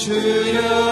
[0.00, 0.89] 주여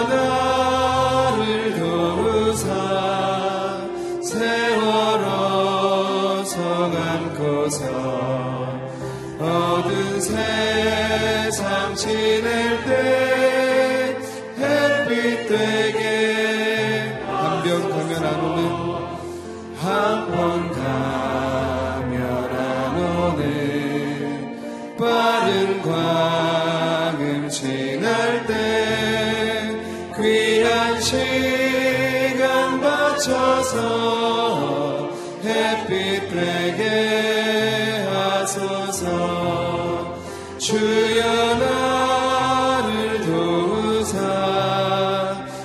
[40.69, 41.25] 주여
[41.55, 44.17] 나를 도우사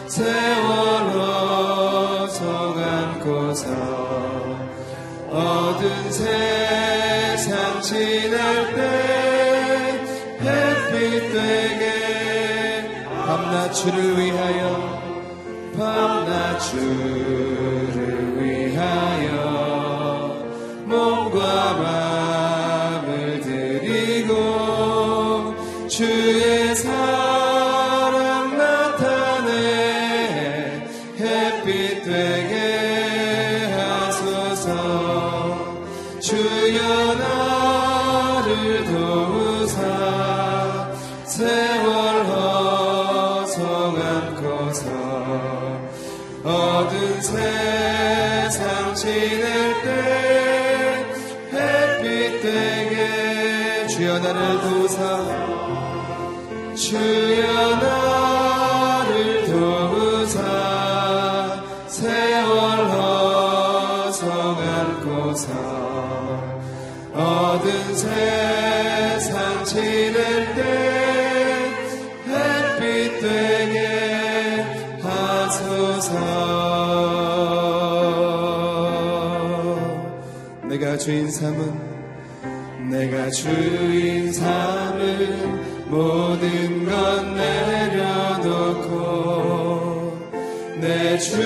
[0.08, 1.18] 세월호
[2.28, 3.66] 성안고서
[5.28, 8.80] 어두운 세상 지날 때
[10.40, 10.94] 햇빛
[11.34, 11.84] 되게
[13.26, 14.63] 밤낮주를 위하여
[31.64, 34.68] 빛 되게 하소서.
[36.20, 39.78] 주여 나를 도우사.
[41.24, 42.32] 세월호
[43.46, 44.84] 성안고서
[46.44, 49.86] 어두운 세상 지낼 때
[51.52, 55.00] 햇빛 되게 주여 나를 도우사.
[56.74, 57.23] 주
[81.04, 88.88] 주인 삼은 내가 주인 삼은 모든 것 내려놓고
[90.80, 91.36] 내주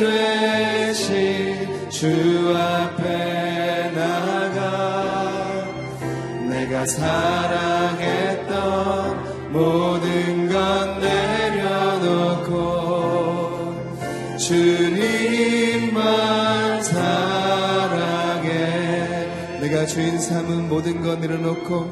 [0.00, 5.68] 되신 주 앞에 나가
[6.50, 7.12] 내가 사랑했던
[9.52, 12.24] 모든 것 내려놓고
[14.36, 14.93] 주
[19.86, 21.90] 주인 삼은 모든 것 내려놓고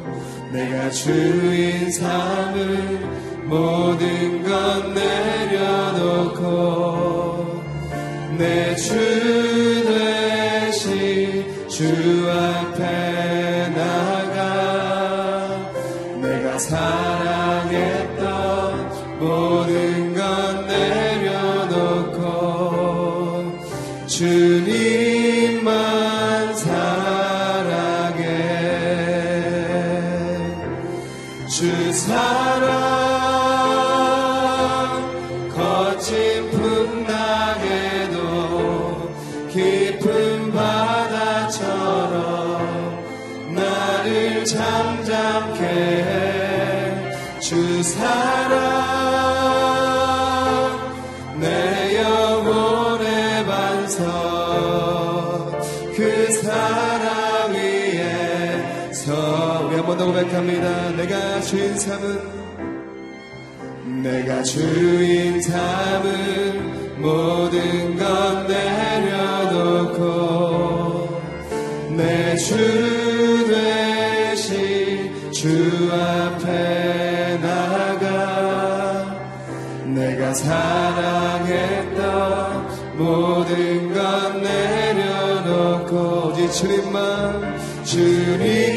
[0.52, 6.32] 내가 주인 삼은 모든 것 내려놓고
[8.38, 8.94] 내주
[10.72, 15.70] 되신 주 앞에 나가
[16.20, 17.11] 내가 사
[61.42, 62.42] 주인 삼은
[64.02, 70.02] 내가 주인 삼은 모든 건 내려놓고
[71.96, 72.56] 내 주
[73.46, 79.20] 되신 주 앞에 나가
[79.84, 81.92] 내가 사랑했던
[82.96, 88.71] 모든 건 내려놓고 오직 주님만 주님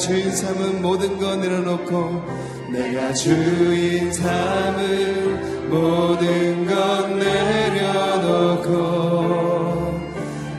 [0.00, 2.22] 주인 삼은 모든 것 내려놓고
[2.72, 8.70] 내가 주인 삼은 모든 것 내려놓고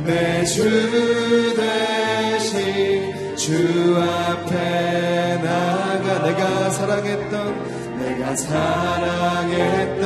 [0.06, 10.02] 내 주 대신 주 앞에 나가 내가 사랑했던 내가 사랑했던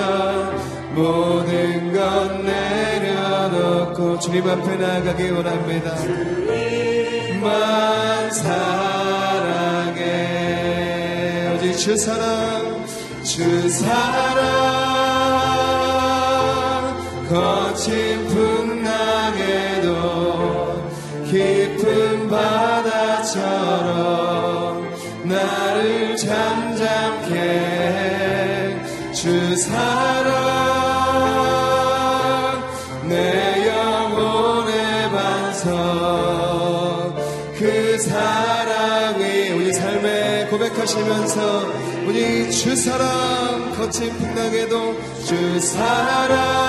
[0.95, 5.95] 모든 것 내려놓고 주님 앞에 나가기 원합니다.
[5.97, 7.65] 주님만
[8.31, 9.04] 오직
[11.77, 12.85] 주 사랑
[13.23, 13.95] 주 사랑
[17.29, 19.85] 거친 풍랑에도
[21.25, 23.35] 깊은 바다처럼
[25.25, 28.81] 나를 잠잠케 해.
[29.11, 30.64] 주 사랑
[40.85, 41.65] 하시면서
[42.05, 44.95] 우리 주 사랑 거친 풍랑에도
[45.25, 46.64] 주 사랑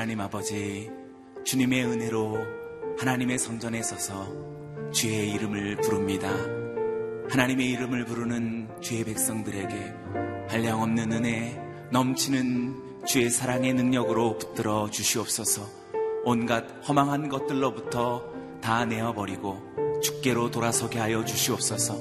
[0.00, 0.88] 하나님 아버지,
[1.44, 2.38] 주님의 은혜로
[2.98, 4.28] 하나님의 성전에 서서
[4.92, 6.30] 주의 이름을 부릅니다.
[7.28, 9.94] 하나님의 이름을 부르는 주의 백성들에게
[10.48, 11.60] 한량없는 은혜,
[11.92, 15.68] 넘치는 주의 사랑의 능력으로 붙들어 주시옵소서
[16.24, 18.24] 온갖 허망한 것들로부터
[18.62, 21.98] 다 내어버리고 주께로 돌아서게 하여 주시옵소서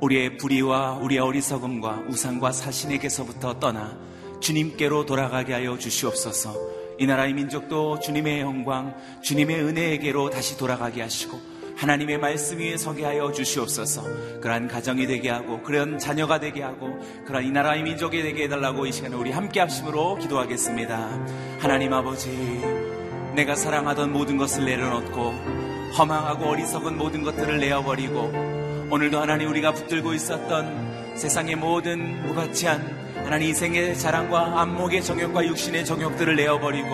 [0.00, 3.96] 우리의 불의와 우리의 어리석음과 우상과 사신에게서부터 떠나
[4.40, 6.77] 주님께로 돌아가게 하여 주시옵소서.
[6.98, 11.40] 이 나라의 민족도 주님의 영광, 주님의 은혜에게로 다시 돌아가게 하시고
[11.76, 14.40] 하나님의 말씀 위에 서게 하여 주시옵소서.
[14.40, 18.92] 그러한 가정이 되게 하고 그런 자녀가 되게 하고 그러한 이 나라의 민족이 되게 해달라고 이
[18.92, 21.26] 시간에 우리 함께 합심으로 기도하겠습니다.
[21.60, 22.30] 하나님 아버지,
[23.36, 25.30] 내가 사랑하던 모든 것을 내려놓고
[25.96, 33.98] 허망하고 어리석은 모든 것들을 내어버리고 오늘도 하나님 우리가 붙들고 있었던 세상의 모든 무가치한 하나님 인생의
[33.98, 36.88] 자랑과 안목의 정욕과 육신의 정욕들을 내어버리고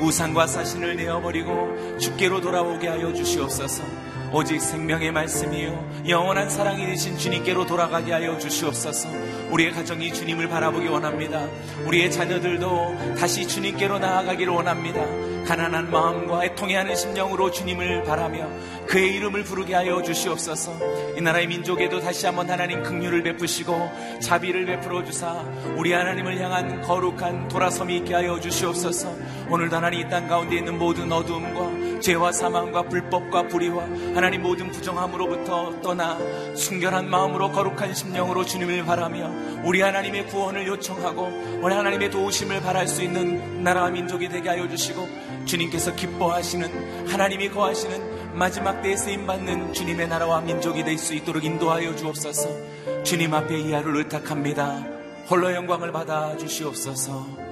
[0.00, 4.07] 우상과 사신을 내어버리고 주께로 돌아오게 하여 주시옵소서.
[4.32, 9.08] 오직 생명의 말씀이요 영원한 사랑이 되신 주님께로 돌아가게 하여 주시옵소서.
[9.50, 11.46] 우리의 가정이 주님을 바라보기 원합니다.
[11.86, 15.00] 우리의 자녀들도 다시 주님께로 나아가기를 원합니다.
[15.46, 18.46] 가난한 마음과 애통해하는 심령으로 주님을 바라며
[18.86, 20.72] 그의 이름을 부르게 하여 주시옵소서.
[21.16, 25.42] 이 나라의 민족에도 다시 한번 하나님 긍휼을 베푸시고 자비를 베풀어 주사
[25.76, 29.14] 우리 하나님을 향한 거룩한 돌아섬이 있게 하여 주시옵소서.
[29.48, 35.80] 오늘도 하나님 이 땅 가운데 있는 모든 어두움과 죄와 사망과 불법과 불의와 하나님 모든 부정함으로부터
[35.82, 36.18] 떠나
[36.54, 39.30] 순결한 마음으로 거룩한 심령으로 주님을 바라며
[39.64, 45.08] 우리 하나님의 구원을 요청하고 우리 하나님의 도우심을 바랄 수 있는 나라와 민족이 되게 하여 주시고
[45.44, 51.96] 주님께서 기뻐하시는 하나님이 거하시는 마지막 때에 쓰임 받는 주님의 나라와 민족이 될 수 있도록 인도하여
[51.96, 53.02] 주옵소서.
[53.04, 54.84] 주님 앞에 이 하루를 의탁합니다.
[55.30, 57.48] 홀로 영광을 받아 주시옵소서.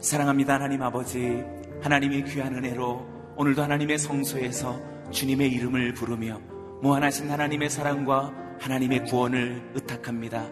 [0.00, 1.42] 사랑합니다 하나님 아버지
[1.84, 6.40] 하나님의 귀한 은혜로 오늘도 하나님의 성소에서 주님의 이름을 부르며
[6.80, 10.48] 무한하신 하나님의 사랑과 하나님의 구원을 의탁합니다.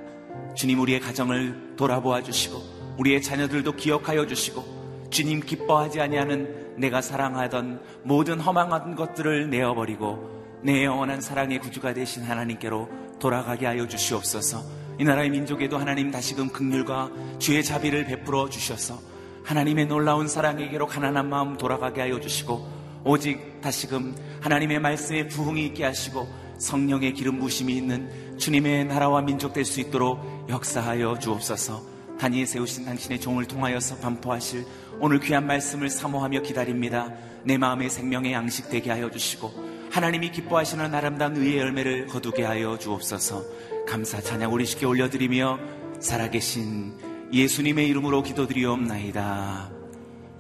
[0.55, 2.59] 주님 우리의 가정을 돌아보아 주시고
[2.99, 11.23] 우리의 자녀들도 기억하여 주시고 주님 기뻐하지 아니하는 내가 사랑하던 모든 허망한 것들을 내어버리고 내 영원한
[11.23, 14.63] 사랑의 구주가 되신 하나님께로 돌아가게 하여 주시옵소서.
[15.01, 19.12] 이 나라의 민족에도 하나님 다시금 극률과 주의 자비를 베풀어 주셔서
[19.45, 26.29] 하나님의 놀라운 사랑에게로 가난한 마음 돌아가게 하여 주시고 오직 다시금 하나님의 말씀에 부흥이 있게 하시고
[26.59, 31.83] 성령의 기름 부심이 있는 주님의 나라와 민족 될 수 있도록 역사하여 주옵소서.
[32.19, 34.65] 단위에 세우신 당신의 종을 통하여서 반포하실
[35.01, 37.13] 오늘 귀한 말씀을 사모하며 기다립니다.
[37.43, 43.43] 내 마음의 생명의 양식 되게 하여 주시고 하나님이 기뻐하시는 아름다운 의의 열매를 거두게 하여 주옵소서.
[43.89, 45.59] 감사 찬양 우리 쉽게 올려드리며
[45.99, 47.02] 살아계신
[47.33, 49.71] 예수님의 이름으로 기도드리옵나이다.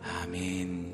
[0.02, 0.92] 아멘.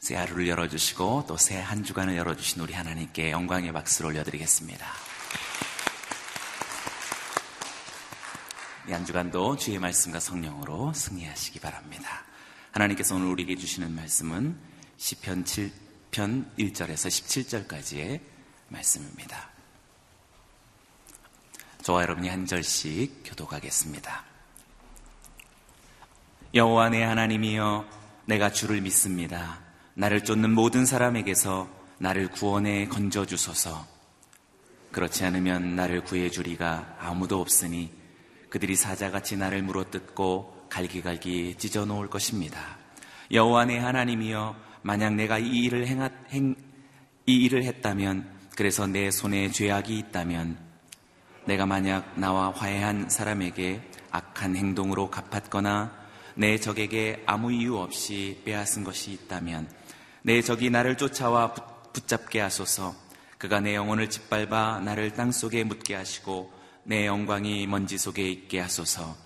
[0.00, 4.86] 새 하루를 열어주시고 또 새 한 주간을 열어주신 우리 하나님께 영광의 박수를 올려드리겠습니다.
[8.88, 12.24] 이 한 주간도 주의 말씀과 성령으로 승리하시기 바랍니다.
[12.70, 14.56] 하나님께서 오늘 우리에게 주시는 말씀은
[14.98, 17.08] 시편 7편 1절에서
[17.66, 18.20] 17절까지의
[18.68, 19.55] 말씀입니다.
[21.86, 24.24] 저와 여러분이 한 절씩 교독하겠습니다.
[26.52, 27.84] 여호와 내 하나님이여
[28.24, 29.60] 내가 주를 믿습니다.
[29.94, 33.86] 나를 쫓는 모든 사람에게서 나를 구원해 건져 주소서.
[34.90, 37.92] 그렇지 않으면 나를 구해 주리가 아무도 없으니
[38.50, 42.78] 그들이 사자같이 나를 물어뜯고 갈기갈기 찢어 놓을 것입니다.
[43.30, 46.56] 여호와 내 하나님이여 만약 내가 이 일을 행하, 행,
[47.26, 50.65] 이 일을 했다면 그래서 내 손에 죄악이 있다면
[51.46, 55.92] 내가 만약 나와 화해한 사람에게 악한 행동으로 갚았거나
[56.34, 59.68] 내 적에게 아무 이유 없이 빼앗은 것이 있다면
[60.22, 61.54] 내 적이 나를 쫓아와
[61.92, 62.94] 붙잡게 하소서
[63.38, 66.52] 그가 내 영혼을 짓밟아 나를 땅 속에 묻게 하시고
[66.84, 69.16] 내 영광이 먼지 속에 있게 하소서.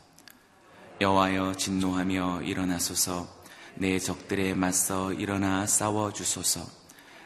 [1.01, 3.29] 여호와여 진노하며 일어나소서.
[3.75, 6.67] 내 적들에 맞서 일어나 싸워 주소서.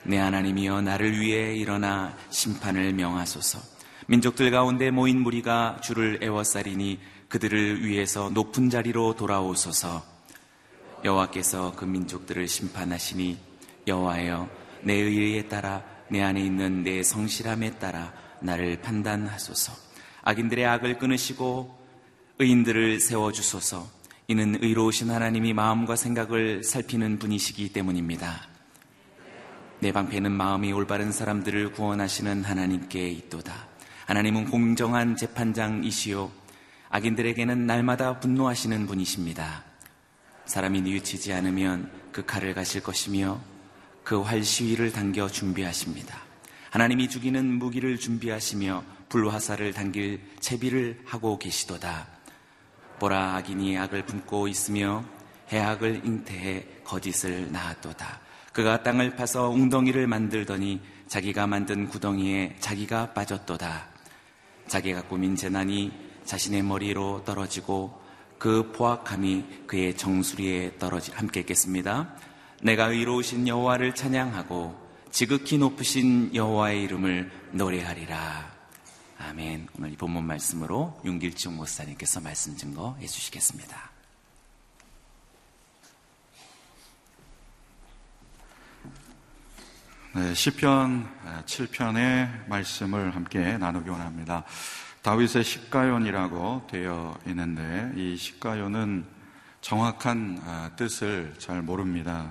[0.03, 3.74] 내 하나님이여 나를 위해 일어나 심판을 명하소서.
[4.07, 10.05] 민족들 가운데 모인 무리가 주를 애워싸리니 그들을 위해서 높은 자리로 돌아오소서.
[11.05, 13.39] 여호와께서 그 민족들을 심판하시니
[13.87, 14.49] 여호와여
[14.83, 19.73] 내 의에 따라 내 안에 있는 내 성실함에 따라 나를 판단하소서.
[20.23, 21.79] 악인들의 악을 끊으시고
[22.39, 23.87] 의인들을 세워 주소서
[24.29, 28.49] 이는 의로우신 하나님이 마음과 생각을 살피는 분이시기 때문입니다.
[29.81, 33.74] 내 방패는 마음이 올바른 사람들을 구원하시는 하나님께 있도다.
[34.07, 36.31] 하나님은 공정한 재판장이시요.
[36.91, 39.65] 악인들에게는 날마다 분노하시는 분이십니다.
[40.45, 43.41] 사람이 뉘우치지 않으면 그 칼을 가실 것이며
[44.05, 46.19] 그 활 시위를 당겨 준비하십니다.
[46.71, 52.07] 하나님이 죽이는 무기를 준비하시며 불화살을 당길 채비를 하고 계시도다.
[52.99, 55.05] 보라 악인이 악을 품고 있으며
[55.51, 58.21] 해악을 잉태해 거짓을 낳았도다.
[58.53, 63.94] 그가 땅을 파서 웅덩이를 만들더니 자기가 만든 구덩이에 자기가 빠졌도다.
[64.69, 65.93] 자기가 꾸민 재난이
[66.25, 68.01] 자신의 머리로 떨어지고
[68.39, 72.15] 그 포악함이 그의 정수리에 떨어지 함께 있겠습니다.
[72.63, 74.75] 내가 의로우신 여호와를 찬양하고
[75.11, 78.53] 지극히 높으신 여호와의 이름을 노래하리라.
[79.19, 79.69] 아멘.
[79.79, 83.95] 오늘 이 본문 말씀으로 윤길중 목사님께서 말씀 증거해 주시겠습니다.
[90.17, 91.09] 네, 시편
[91.45, 94.45] 7편의 말씀을 함께 나누기 원합니다.
[95.03, 99.07] 다윗의 십가연이라고 되어 있는데 이 십가연은
[99.61, 102.31] 정확한 아, 뜻을 잘 모릅니다.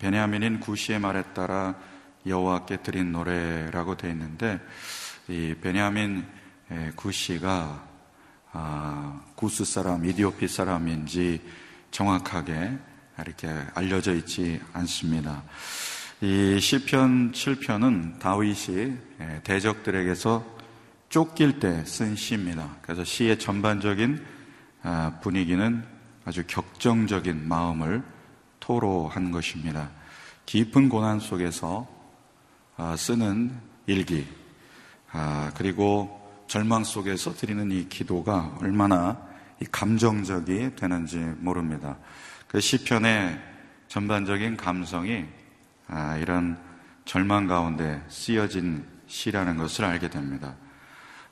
[0.00, 1.76] 베냐민인 구시의 말에 따라
[2.26, 4.58] 여호와께 드린 노래라고 되어 있는데
[5.28, 6.26] 이 베냐민
[6.96, 7.86] 구시가
[8.50, 11.40] 아, 구스 사람, 이디오피 사람인지
[11.92, 12.76] 정확하게
[13.20, 15.44] 이렇게 알려져 있지 않습니다.
[16.22, 18.96] 이 시편 7편은 다윗이
[19.44, 20.56] 대적들에게서
[21.10, 22.74] 쫓길 때 쓴 시입니다.
[22.80, 24.24] 그래서 시의 전반적인
[24.82, 25.84] 아, 분위기는
[26.24, 28.02] 아주 격정적인 마음을
[28.60, 29.90] 토로한 것입니다.
[30.46, 31.86] 깊은 고난 속에서
[32.78, 33.52] 아, 쓰는
[33.86, 34.26] 일기,
[35.12, 36.18] 아, 그리고
[36.48, 39.20] 절망 속에서 드리는 이 기도가 얼마나
[39.60, 41.98] 이 감정적이 되는지 모릅니다.
[42.48, 43.38] 그 시편의
[43.88, 45.26] 전반적인 감성이
[45.88, 46.58] 아, 이런
[47.04, 50.54] 절망 가운데 쓰여진 시라는 것을 알게 됩니다.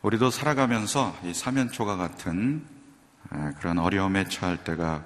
[0.03, 2.65] 우리도 살아가면서 이 사면초가 같은
[3.31, 5.05] 아, 그런 어려움에 처할 때가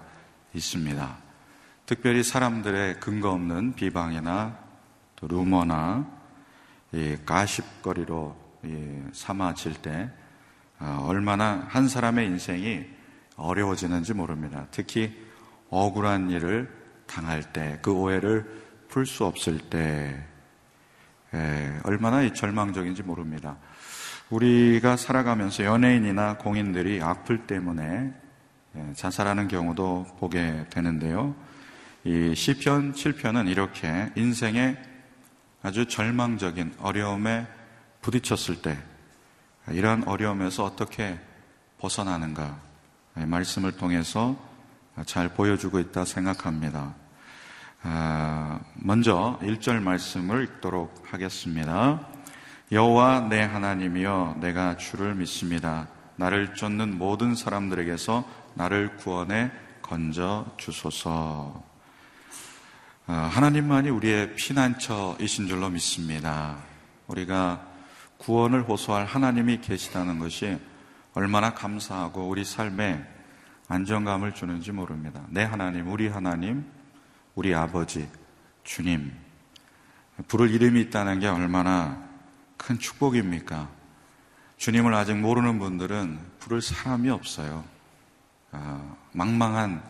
[0.55, 1.17] 있습니다.
[1.87, 4.59] 특별히 사람들의 근거 없는 비방이나
[5.17, 6.07] 또 루머나
[7.25, 8.37] 가십거리로
[9.13, 10.11] 삼아질 때
[10.81, 12.85] 어, 얼마나 한 사람의 인생이
[13.37, 14.67] 어려워지는지 모릅니다.
[14.71, 15.13] 특히
[15.71, 16.71] 억울한 일을
[17.07, 20.25] 당할 때, 그 오해를 풀 수 없을 때,
[21.85, 23.57] 얼마나 절망적인지 모릅니다.
[24.31, 28.13] 우리가 살아가면서 연예인이나 공인들이 악플 때문에
[28.95, 31.35] 자살하는 경우도 보게 되는데요.
[32.05, 34.77] 이 시편 7편은 이렇게 인생의
[35.63, 37.47] 아주 절망적인 어려움에
[38.03, 38.79] 부딪혔을 때
[39.71, 41.19] 이러한 어려움에서 어떻게
[41.79, 42.59] 벗어나는가
[43.15, 44.37] 말씀을 통해서
[45.05, 46.95] 잘 보여주고 있다 생각합니다.
[47.83, 52.09] 아, 먼저 1절 말씀을 읽도록 하겠습니다.
[52.73, 55.89] 여호와 내 하나님이여 내가 주를 믿습니다.
[56.17, 61.63] 나를 쫓는 모든 사람들에게서 나를 구원해 건져 주소서.
[63.07, 66.57] 아, 하나님만이 우리의 피난처이신 줄로 믿습니다.
[67.07, 67.65] 우리가
[68.19, 70.59] 구원을 호소할 하나님이 계시다는 것이
[71.15, 73.07] 얼마나 감사하고 우리 삶에
[73.69, 75.23] 안정감을 주는지 모릅니다.
[75.29, 76.67] 내 하나님, 우리 하나님,
[77.39, 78.09] 우리 아버지,
[78.65, 79.13] 주님.
[80.27, 82.05] 부를 이름이 있다는 게 얼마나
[82.57, 83.69] 큰 축복입니까?
[84.57, 87.65] 주님을 아직 모르는 분들은 부를 사람이 없어요.
[88.51, 89.85] 아, 망망한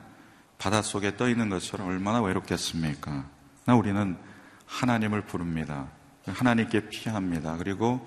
[0.59, 3.25] 바닷속에 떠 있는 것처럼 얼마나 외롭겠습니까?
[3.65, 4.19] 나 우리는
[4.67, 5.89] 하나님을 부릅니다.
[6.27, 7.57] 하나님께 피합니다.
[7.57, 8.07] 그리고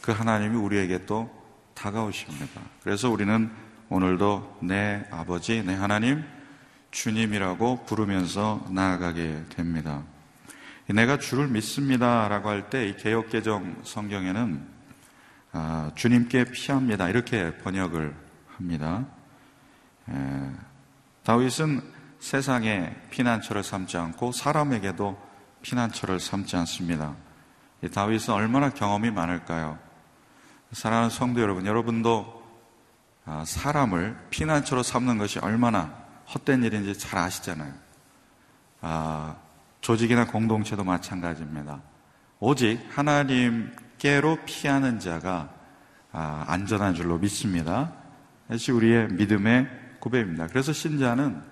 [0.00, 1.30] 그 하나님이 우리에게 또
[1.74, 2.60] 다가오십니다.
[2.82, 3.48] 그래서 우리는
[3.90, 6.24] 오늘도 내 아버지, 내 하나님,
[6.92, 10.02] 주님이라고 부르면서 나아가게 됩니다.
[10.86, 12.28] 내가 주를 믿습니다.
[12.28, 14.68] 라고 할 때 이 개혁개정 성경에는
[15.52, 17.08] 아, 주님께 피합니다.
[17.08, 18.14] 이렇게 번역을
[18.56, 19.04] 합니다.
[21.24, 21.80] 다윗은
[22.20, 25.18] 세상에 피난처를 삼지 않고 사람에게도
[25.62, 27.14] 피난처를 삼지 않습니다.
[27.92, 29.78] 다윗은 얼마나 경험이 많을까요?
[30.72, 32.42] 사랑하는 성도 여러분, 여러분도
[33.24, 36.01] 아, 사람을 피난처로 삼는 것이 얼마나
[36.34, 37.72] 헛된 일인지 잘 아시잖아요.
[38.80, 39.36] 아,
[39.80, 41.80] 조직이나 공동체도 마찬가지입니다.
[42.40, 45.50] 오직 하나님께로 피하는 자가
[46.12, 47.92] 아, 안전한 줄로 믿습니다.
[48.48, 49.68] 이것이 우리의 믿음의
[50.00, 50.48] 구배입니다.
[50.48, 51.42] 그래서 신자는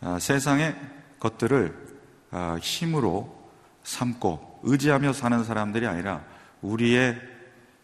[0.00, 0.76] 아, 세상의
[1.18, 1.86] 것들을
[2.30, 3.34] 아, 힘으로
[3.82, 6.24] 삼고 의지하며 사는 사람들이 아니라
[6.60, 7.20] 우리의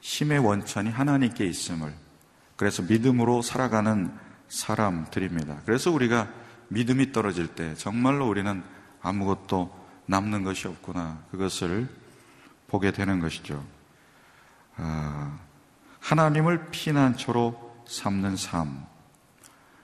[0.00, 1.92] 힘의 원천이 하나님께 있음을
[2.56, 4.12] 그래서 믿음으로 살아가는
[4.52, 5.62] 사람들입니다.
[5.64, 6.28] 그래서 우리가
[6.68, 8.62] 믿음이 떨어질 때 정말로 우리는
[9.00, 9.74] 아무것도
[10.06, 11.88] 남는 것이 없구나 그것을
[12.68, 13.64] 보게 되는 것이죠.
[14.76, 15.38] 아,
[16.00, 18.84] 하나님을 피난처로 삼는 삶,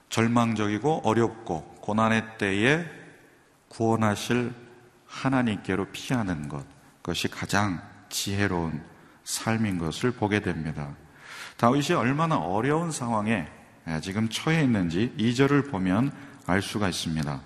[0.09, 2.85] 절망적이고 어렵고 고난의 때에
[3.69, 4.53] 구원하실
[5.07, 6.63] 하나님께로 피하는 것,
[7.01, 8.83] 그것이 가장 지혜로운
[9.23, 10.95] 삶인 것을 보게 됩니다.
[11.57, 13.58] 다윗이 얼마나 어려운 상황에
[14.01, 16.11] 지금 처해 있는지 2절을 보면
[16.45, 17.41] 알 수가 있습니다.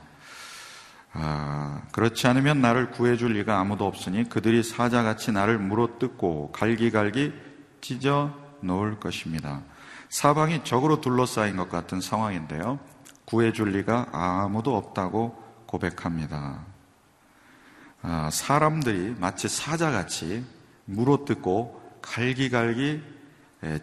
[1.13, 7.33] 아, 그렇지 않으면 나를 구해줄 리가 아무도 없으니 그들이 사자같이 나를 물어뜯고 갈기갈기
[7.81, 9.61] 찢어 놓을 것입니다.
[10.09, 12.79] 사방이 적으로 둘러싸인 것 같은 상황인데요.
[13.25, 16.65] 구해줄 리가 아무도 없다고 고백합니다.
[18.01, 20.43] 아, 사람들이 마치 사자같이
[20.85, 23.01] 물어뜯고 갈기갈기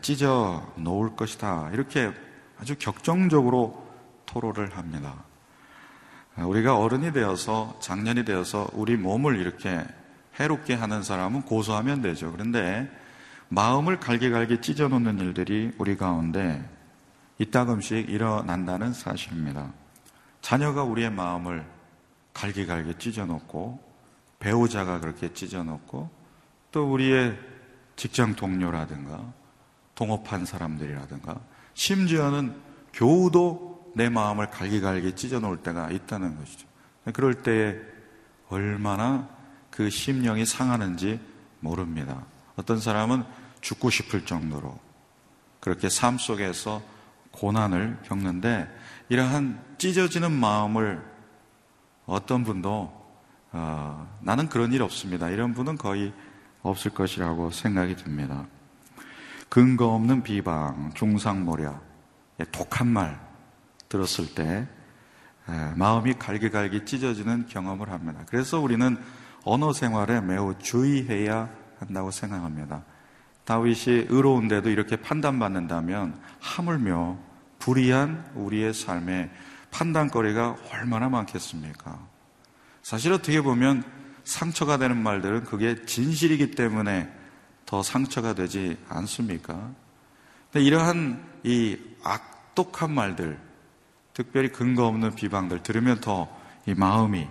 [0.02, 1.70] 찢어 놓을 것이다.
[1.72, 2.12] 이렇게
[2.60, 3.86] 아주 격정적으로
[4.26, 5.24] 토로를 합니다.
[6.36, 9.84] 아, 우리가 어른이 되어서 장년이 되어서 우리 몸을 이렇게
[10.38, 12.30] 해롭게 하는 사람은 고소하면 되죠.
[12.30, 12.90] 그런데
[13.48, 16.64] 마음을 갈기갈기 찢어 놓는 일들이 우리 가운데
[17.38, 19.72] 이따금씩 일어난다는 사실입니다.
[20.40, 21.66] 자녀가 우리의 마음을
[22.32, 23.80] 갈기갈기 찢어 놓고
[24.38, 26.10] 배우자가 그렇게 찢어 놓고
[26.70, 27.36] 또 우리의
[27.96, 29.32] 직장 동료라든가
[29.94, 31.40] 동업한 사람들이라든가
[31.80, 32.54] 심지어는
[32.92, 36.68] 교우도 내 마음을 갈기갈기 찢어 놓을 때가 있다는 것이죠.
[37.14, 37.74] 그럴 때에
[38.50, 39.26] 얼마나
[39.70, 41.18] 그 심령이 상하는지
[41.60, 42.26] 모릅니다.
[42.56, 43.24] 어떤 사람은
[43.62, 44.78] 죽고 싶을 정도로
[45.58, 46.82] 그렇게 삶 속에서
[47.30, 48.68] 고난을 겪는데
[49.08, 51.02] 이러한 찢어지는 마음을
[52.04, 52.92] 어떤 분도
[53.52, 55.30] 어, 나는 그런 일 없습니다.
[55.30, 56.12] 이런 분은 거의
[56.60, 58.46] 없을 것이라고 생각이 듭니다.
[59.50, 61.84] 근거 없는 비방, 중상모략,
[62.38, 63.20] 예, 독한 말
[63.88, 64.66] 들었을 때
[65.48, 68.20] 예, 마음이 갈기갈기 찢어지는 경험을 합니다.
[68.26, 68.96] 그래서 우리는
[69.44, 72.84] 언어 생활에 매우 주의해야 한다고 생각합니다.
[73.44, 77.18] 다윗이 의로운데도 이렇게 판단받는다면 하물며
[77.58, 79.32] 불의한 우리의 삶에
[79.72, 81.98] 판단거리가 얼마나 많겠습니까?
[82.82, 83.82] 사실 어떻게 보면
[84.22, 87.19] 상처가 되는 말들은 그게 진실이기 때문에
[87.70, 89.70] 더 상처가 되지 않습니까?
[90.50, 93.38] 근데 이러한 이 악독한 말들,
[94.12, 97.26] 특별히 근거 없는 비방들 들으면 더 이 마음이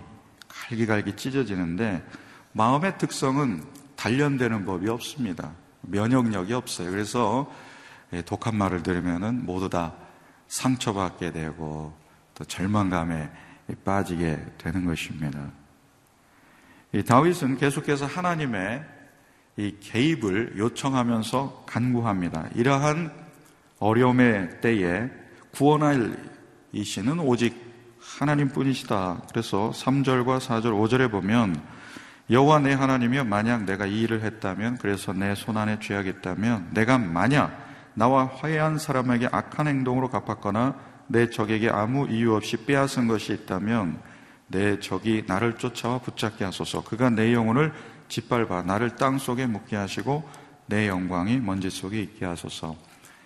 [0.48, 2.04] 갈기갈기 찢어지는데
[2.52, 3.64] 마음의 특성은
[3.96, 5.52] 단련되는 법이 없습니다.
[5.82, 6.90] 면역력이 없어요.
[6.90, 7.50] 그래서
[8.12, 9.94] 예, 독한 말을 들으면 모두 다
[10.48, 11.96] 상처받게 되고
[12.34, 13.30] 또 절망감에
[13.84, 15.50] 빠지게 되는 것입니다.
[16.92, 18.84] 이 다윗은 계속해서 하나님의
[19.56, 22.48] 이 개입을 요청하면서 간구합니다.
[22.54, 23.12] 이러한
[23.78, 25.08] 어려움의 때에
[25.52, 26.16] 구원할
[26.72, 29.22] 이신은 오직 하나님뿐이시다.
[29.30, 31.60] 그래서 3절과 4절, 5절에 보면
[32.30, 37.68] 여호와 내 하나님이여 만약 내가 이 일을 했다면 그래서 내 손안에 죄악이 있다면 내가 만약
[37.94, 40.76] 나와 화해한 사람에게 악한 행동으로 갚았거나
[41.08, 44.00] 내 적에게 아무 이유 없이 빼앗은 것이 있다면
[44.46, 46.84] 내 적이 나를 쫓아와 붙잡게 하소서.
[46.84, 47.72] 그가 내 영혼을
[48.10, 50.28] 짓밟아 나를 땅 속에 묻게 하시고
[50.66, 52.76] 내 영광이 먼지 속에 있게 하소서.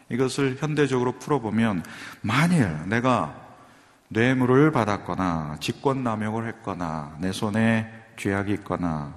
[0.08, 1.82] 이것을 현대적으로 풀어보면
[2.20, 3.34] 만일 내가
[4.08, 9.14] 뇌물을 받았거나 직권 남용을 했거나 내 손에 죄악이 있거나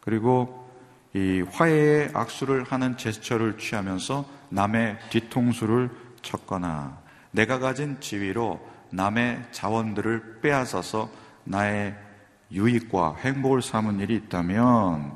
[0.00, 0.68] 그리고
[1.14, 5.90] 이 화해의 악수를 하는 제스처를 취하면서 남의 뒤통수를
[6.22, 6.98] 쳤거나
[7.30, 11.10] 내가 가진 지위로 남의 자원들을 빼앗아서
[11.44, 11.94] 나의
[12.52, 15.12] 유익과 행복을 삼은 일이 있다면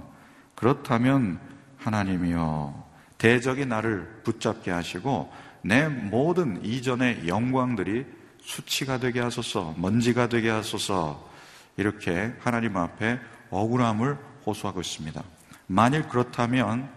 [0.55, 1.41] 그렇다면
[1.79, 2.83] 하나님이여
[3.19, 8.05] 대적이 나를 붙잡게 하시고 내 모든 이전의 영광들이
[8.43, 11.31] 수치가 되게 하소서 먼지가 되게 하소서
[11.77, 15.23] 이렇게 하나님 앞에 억울함을 호소하고 있습니다.
[15.69, 16.91] 만일 그렇다면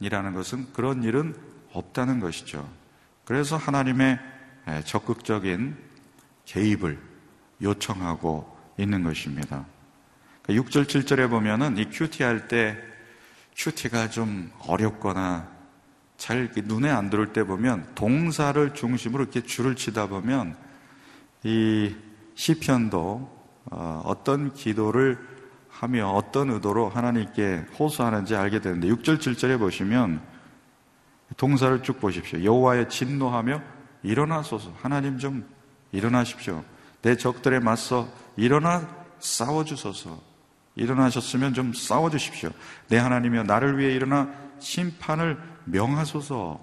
[0.00, 1.36] 이라는 것은 그런 일은
[1.72, 2.66] 없다는 것이죠.
[3.24, 4.18] 그래서 하나님의
[4.84, 5.76] 적극적인
[6.46, 6.98] 개입을
[7.62, 9.66] 요청하고 있는 것입니다.
[10.48, 12.76] 6절, 7절에 보면은 이 큐티 할 때
[13.56, 15.48] 큐티가 좀 어렵거나
[16.16, 20.56] 잘 눈에 안 들어올 때 보면 동사를 중심으로 이렇게 줄을 치다 보면
[21.44, 21.94] 이
[22.34, 23.40] 시편도
[23.70, 25.18] 어, 어떤 기도를
[25.68, 30.20] 하며 어떤 의도로 하나님께 호소하는지 알게 되는데 6절 7절에 보시면
[31.36, 32.42] 동사를 쭉 보십시오.
[32.42, 33.62] 여호와의 진노하며
[34.02, 34.72] 일어나소서.
[34.82, 35.46] 하나님 좀
[35.92, 36.64] 일어나십시오.
[37.02, 38.08] 내 적들에 맞서
[38.40, 40.18] 일어나 싸워 주소서.
[40.74, 42.50] 일어나셨으면 좀 싸워 주십시오.
[42.88, 46.58] 내 하나님이여 나를 위해 일어나 심판을 명하소서.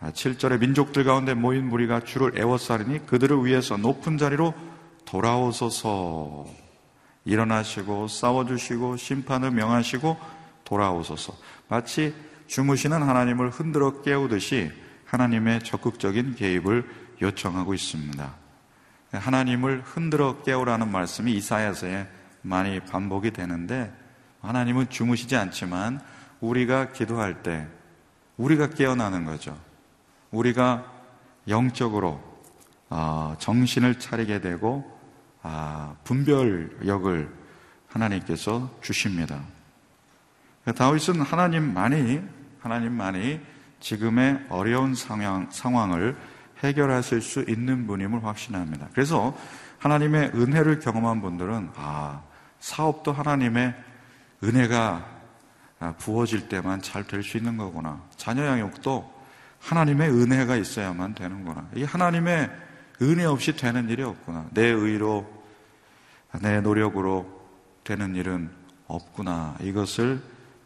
[0.00, 4.54] 7절에 아, 민족들 가운데 모인 무리가 주를 애워싸리니 그들을 위해서 높은 자리로
[5.04, 6.46] 돌아오소서
[7.26, 10.16] 일어나시고 싸워주시고 심판을 명하시고
[10.64, 11.36] 돌아오소서
[11.68, 12.14] 마치
[12.46, 14.72] 주무시는 하나님을 흔들어 깨우듯이
[15.04, 16.88] 하나님의 적극적인 개입을
[17.20, 18.39] 요청하고 있습니다.
[19.12, 22.08] 하나님을 흔들어 깨우라는 말씀이 이사야서에
[22.42, 23.92] 많이 반복이 되는데
[24.40, 26.00] 하나님은 주무시지 않지만
[26.40, 27.66] 우리가 기도할 때
[28.36, 29.58] 우리가 깨어나는 거죠.
[30.30, 30.90] 우리가
[31.48, 32.22] 영적으로
[32.88, 34.98] 어, 정신을 차리게 되고
[35.42, 37.34] 아, 분별력을
[37.88, 39.40] 하나님께서 주십니다.
[40.76, 42.22] 다윗은 하나님만이
[42.60, 43.40] 하나님만이
[43.80, 46.16] 지금의 어려운 상황, 상황을
[46.62, 48.88] 해결하실 수 있는 분임을 확신합니다.
[48.92, 49.36] 그래서
[49.78, 52.22] 하나님의 은혜를 경험한 분들은 아
[52.60, 53.74] 사업도 하나님의
[54.42, 55.06] 은혜가
[55.98, 58.02] 부어질 때만 잘 될 수 있는 거구나.
[58.16, 59.20] 자녀 양육도
[59.60, 61.68] 하나님의 은혜가 있어야만 되는구나.
[61.74, 62.50] 이 하나님의
[63.02, 64.46] 은혜 없이 되는 일이 없구나.
[64.50, 65.26] 내 의로,
[66.42, 67.40] 내 노력으로
[67.84, 68.50] 되는 일은
[68.86, 69.56] 없구나.
[69.60, 70.20] 이것을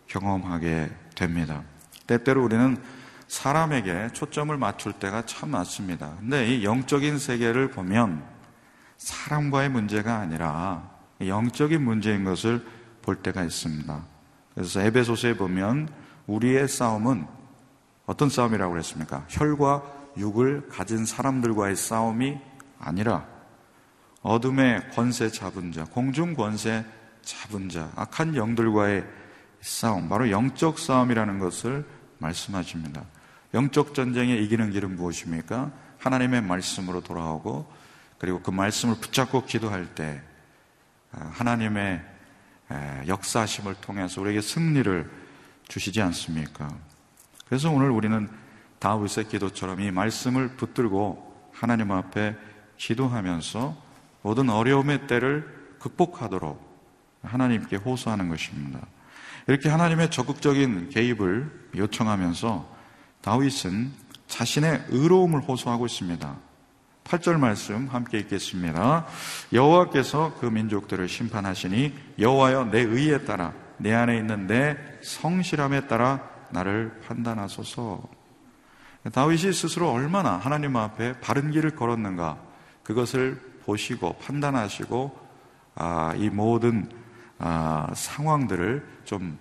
[0.08, 1.62] 경험하게 됩니다.
[2.06, 2.76] 때때로 우리는
[3.34, 6.14] 사람에게 초점을 맞출 때가 참 많습니다.
[6.20, 8.24] 근데 이 영적인 세계를 보면
[8.96, 10.88] 사람과의 문제가 아니라
[11.20, 12.64] 영적인 문제인 것을
[13.02, 14.02] 볼 때가 있습니다.
[14.54, 15.88] 그래서 에베소서에 보면
[16.28, 17.26] 우리의 싸움은
[18.06, 19.24] 어떤 싸움이라고 그랬습니까?
[19.28, 19.82] 혈과
[20.16, 22.38] 육을 가진 사람들과의 싸움이
[22.78, 23.26] 아니라
[24.22, 26.84] 어둠의 권세 잡은 자, 공중 권세
[27.22, 29.04] 잡은 자, 악한 영들과의
[29.60, 31.84] 싸움, 바로 영적 싸움이라는 것을
[32.18, 33.02] 말씀하십니다.
[33.54, 35.70] 영적 전쟁에 이기는 길은 무엇입니까?
[35.98, 37.72] 하나님의 말씀으로 돌아오고
[38.18, 40.20] 그리고 그 말씀을 붙잡고 기도할 때
[41.12, 42.02] 아, 하나님의
[43.06, 45.10] 역사심을 통해서 우리에게 승리를
[45.68, 46.68] 주시지 않습니까?
[47.46, 48.28] 그래서 오늘 우리는
[48.80, 52.36] 다윗의 기도처럼 이 말씀을 붙들고 하나님 앞에
[52.76, 53.76] 기도하면서
[54.22, 56.74] 모든 어려움의 때를 극복하도록
[57.22, 58.80] 하나님께 호소하는 것입니다.
[59.46, 62.73] 이렇게 하나님의 적극적인 개입을 요청하면서
[63.24, 63.90] 다윗은
[64.26, 66.36] 자신의 의로움을 호소하고 있습니다.
[67.04, 69.06] 8절 말씀 함께 읽겠습니다.
[69.50, 77.00] 여호와께서 그 민족들을 심판하시니 여호와여 내 의에 따라 내 안에 있는 내 성실함에 따라 나를
[77.06, 78.02] 판단하소서.
[79.10, 82.36] 다윗이 스스로 얼마나 하나님 앞에 바른 길을 걸었는가
[82.82, 85.18] 그것을 보시고 판단하시고
[85.76, 86.90] 아, 이 모든
[87.38, 89.38] 아, 상황들을 좀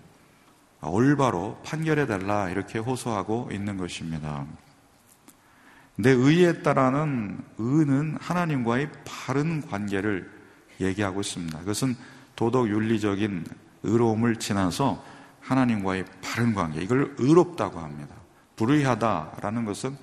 [0.89, 4.45] 올바로 판결해 달라 이렇게 호소하고 있는 것입니다.
[5.95, 10.29] 내 의에 따라는 의는 하나님과의 바른 관계를
[10.81, 11.59] 얘기하고 있습니다.
[11.59, 11.95] 그것은
[12.35, 13.45] 도덕 윤리적인
[13.83, 15.03] 의로움을 지나서
[15.41, 18.15] 하나님과의 바른 관계, 이걸 의롭다고 합니다.
[18.55, 19.95] 불의하다라는 것은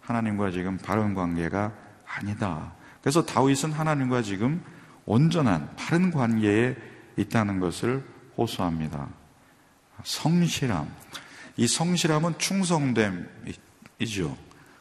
[0.00, 1.72] 하나님과 지금 바른 관계가
[2.06, 2.72] 아니다.
[3.00, 4.62] 그래서 다윗은 하나님과 지금
[5.04, 6.74] 온전한 바른 관계에
[7.16, 8.04] 있다는 것을
[8.36, 9.08] 호소합니다.
[10.04, 10.90] 성실함.
[11.56, 13.26] 이 성실함은 충성됨이죠.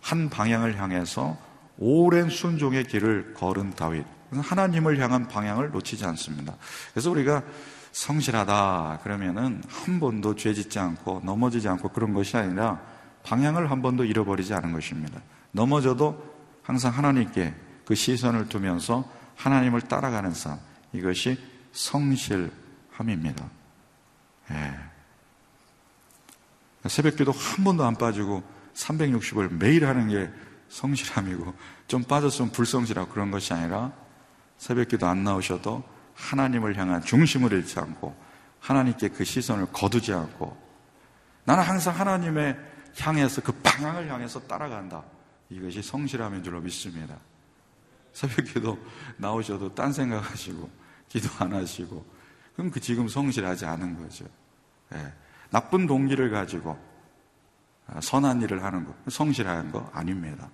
[0.02, 1.38] 한 방향을 향해서
[1.78, 4.06] 오랜 순종의 길을 걸은 다윗.
[4.32, 6.56] 하나님을 향한 방향을 놓치지 않습니다.
[6.94, 7.44] 그래서 우리가
[7.92, 12.82] 성실하다 그러면은 한 번도 죄 짓지 않고 넘어지지 않고 그런 것이 아니라
[13.24, 15.22] 방향을 한 번도 잃어버리지 않은 것입니다.
[15.52, 17.54] 넘어져도 항상 하나님께
[17.86, 20.60] 그 시선을 두면서 하나님을 따라가는 삶.
[20.92, 21.38] 이것이
[21.72, 23.46] 성실함입니다.
[24.52, 24.95] 예.
[26.88, 28.44] 새벽 기도 한 번도 안 빠지고
[28.74, 30.30] 360을 매일 하는 게
[30.70, 31.54] 성실함이고
[31.88, 33.94] 좀 빠졌으면 불성실하고 그런 것이 아니라
[34.58, 35.84] 새벽 기도 안 나오셔도
[36.16, 38.16] 하나님을 향한 중심을 잃지 않고
[38.60, 40.58] 하나님께 그 시선을 거두지 않고
[41.44, 42.58] 나는 항상 하나님의
[43.00, 45.04] 향해서 그 방향을 향해서 따라간다.
[45.50, 47.18] 이것이 성실함인 줄로 믿습니다.
[48.14, 48.78] 새벽 기도
[49.18, 50.70] 나오셔도 딴 생각하시고
[51.10, 52.06] 기도 안 하시고
[52.56, 54.26] 그럼 그 지금 성실하지 않은 거죠.
[54.94, 55.14] 예.
[55.56, 56.78] 나쁜 동기를 가지고
[57.88, 60.50] 아, 선한 일을 하는 거, 성실한 거 아닙니다.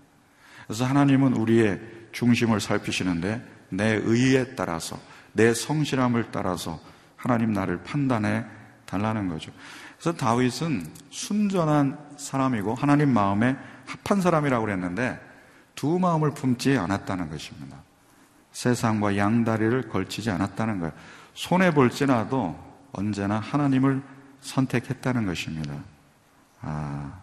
[0.67, 4.99] 그래서 하나님은 우리의 중심을 살피시는데 내 의에 따라서
[5.33, 6.79] 내 성실함을 따라서
[7.15, 8.45] 하나님 나를 판단해
[8.85, 9.51] 달라는 거죠.
[9.97, 15.19] 그래서 다윗은 순전한 사람이고 하나님 마음에 합한 사람이라고 그랬는데
[15.73, 17.75] 두 마음을 품지 않았다는 것입니다.
[18.51, 20.93] 세상과 양다리를 걸치지 않았다는 거예요.
[21.33, 22.55] 손해 볼지라도
[22.91, 25.83] 언제나 하나님을 선택했다는 것입니다.
[26.61, 27.21] 아,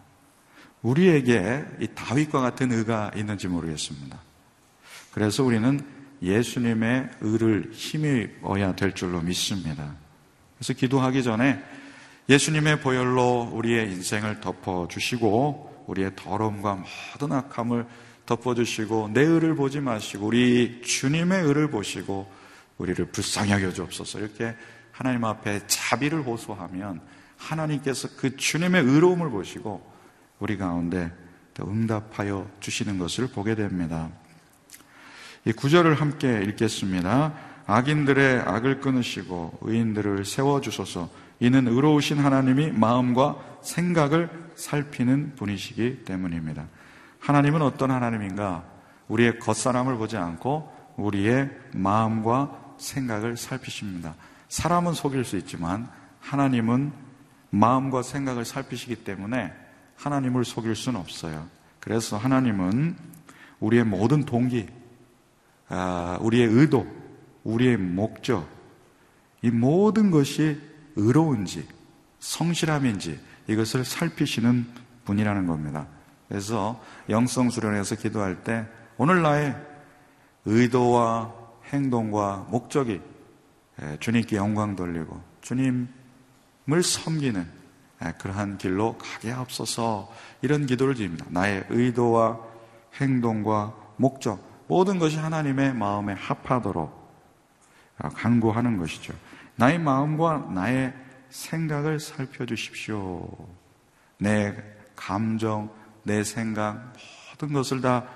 [0.83, 4.19] 우리에게 이 다윗과 같은 의가 있는지 모르겠습니다.
[5.13, 5.81] 그래서 우리는
[6.23, 9.95] 예수님의 의를 힘입어야 될 줄로 믿습니다.
[10.57, 11.63] 그래서 기도하기 전에
[12.29, 17.87] 예수님의 보혈로 우리의 인생을 덮어주시고 우리의 더러움과 모든 악함을
[18.27, 22.31] 덮어주시고 내 의를 보지 마시고 우리 주님의 의를 보시고
[22.77, 24.55] 우리를 불쌍히 여겨 주옵소서 이렇게
[24.99, 27.01] 하나님 앞에 자비를 호소하면
[27.37, 29.89] 하나님께서 그 주님의 의로움을 보시고
[30.41, 31.13] 우리 가운데
[31.61, 34.11] 응답하여 주시는 것을 보게 됩니다.
[35.45, 37.33] 이 구절을 함께 읽겠습니다.
[37.67, 41.09] 악인들의 악을 끊으시고 의인들을 세워 주소서
[41.39, 46.67] 이는 의로우신 하나님이 마음과 생각을 살피는 분이시기 때문입니다.
[47.21, 48.65] 하나님은 어떤 하나님인가?
[49.07, 54.17] 우리의 겉사람을 보지 않고 우리의 마음과 생각을 살피십니다.
[54.49, 55.89] 사람은 속일 수 있지만
[56.21, 56.93] 하나님은
[57.51, 59.53] 마음과 생각을 살피시기 때문에
[59.97, 61.47] 하나님을 속일 수는 없어요.
[61.81, 62.97] 그래서 하나님은
[63.61, 64.69] 우리의 모든 동기,
[65.69, 66.87] 아, 우리의 의도,
[67.45, 68.49] 우리의 목적,
[69.43, 70.61] 이 모든 것이
[70.97, 71.67] 의로운지,
[72.19, 74.67] 성실함인지 이것을 살피시는
[75.05, 75.87] 분이라는 겁니다.
[76.29, 78.67] 그래서 영성 수련에서 기도할 때
[78.99, 79.57] 오늘 나의
[80.45, 81.33] 의도와
[81.73, 83.18] 행동과 목적이 예,
[84.01, 87.59] 주님께 영광 돌리고 주님을 섬기는
[88.05, 90.13] 예, 그러한 길로 가게 하옵소서
[90.43, 91.27] 이런 기도를 드립니다.
[91.31, 92.39] 나의 의도와
[93.01, 96.97] 행동과 목적 모든 것이 하나님의 마음에 합하도록
[98.15, 99.15] 간구하는 것이죠.
[99.57, 100.95] 나의 마음과 나의
[101.31, 103.29] 생각을 살펴주십시오.
[104.19, 104.55] 내
[104.95, 105.71] 감정,
[106.05, 106.93] 내 생각
[107.31, 108.07] 모든 것을 다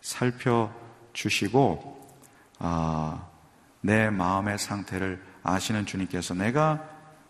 [0.00, 1.98] 살펴주시고
[2.58, 3.27] 아,
[3.80, 6.82] 내 마음의 상태를 아시는 주님께서 내가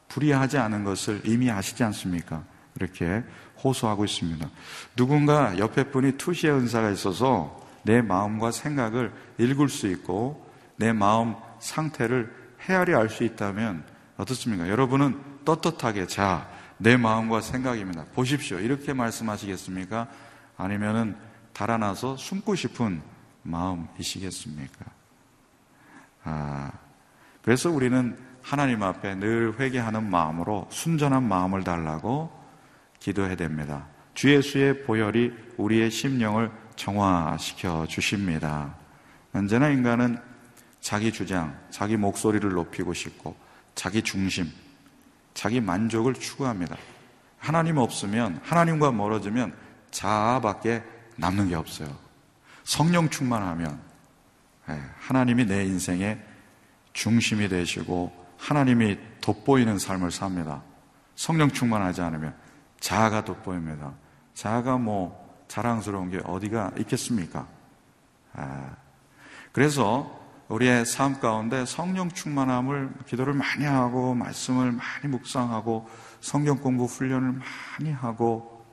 [0.09, 2.43] 불의하지 않은 것을 이미 아시지 않습니까?
[2.77, 3.23] 이렇게
[3.63, 4.49] 호소하고 있습니다.
[4.97, 12.33] 누군가 옆에 분이 투시의 은사가 있어서 내 마음과 생각을 읽을 수 있고 내 마음 상태를
[12.69, 13.85] 헤아려 알 수 있다면
[14.17, 14.69] 어떻습니까?
[14.69, 18.05] 여러분은 떳떳하게 자, 내 마음과 생각입니다.
[18.15, 18.59] 보십시오.
[18.59, 20.09] 이렇게 말씀하시겠습니까?
[20.57, 21.17] 아니면은
[21.53, 23.03] 달아나서 숨고 싶은
[23.43, 24.98] 마음이시겠습니까?
[26.29, 26.71] 아,
[27.43, 32.31] 그래서 우리는 하나님 앞에 늘 회개하는 마음으로 순전한 마음을 달라고
[33.01, 33.87] 기도해야 됩니다.
[34.15, 38.75] 주 예수의 보혈이 우리의 심령을 정화시켜 주십니다.
[39.33, 40.19] 언제나 인간은
[40.81, 43.37] 자기 주장, 자기 목소리를 높이고 싶고
[43.75, 44.51] 자기 중심,
[45.35, 46.77] 자기 만족을 추구합니다.
[47.39, 49.55] 하나님 없으면 하나님과 멀어지면
[49.91, 50.83] 자아밖에
[51.17, 51.89] 남는 게 없어요.
[52.65, 53.88] 성령 충만하면 예,
[54.99, 56.21] 하나님이 내 인생의
[56.93, 60.63] 중심이 되시고 하나님이 돋보이는 삶을 삽니다.
[61.17, 62.35] 성령 충만하지 않으면
[62.81, 63.93] 자아가 돋보입니다.
[64.35, 67.47] 자아가 뭐 자랑스러운 게 어디가 있겠습니까?
[68.35, 68.77] 아,
[69.53, 70.17] 그래서
[70.49, 75.89] 우리의 삶 가운데 성령 충만함을 기도를 많이 하고 말씀을 많이 묵상하고
[76.21, 77.33] 성경 공부 훈련을
[77.79, 78.65] 많이 하고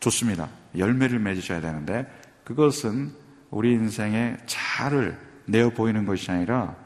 [0.00, 0.48] 좋습니다.
[0.76, 2.06] 열매를 맺으셔야 되는데
[2.44, 3.12] 그것은
[3.50, 6.76] 우리 인생의 자를 내어 보이는 것이 아니라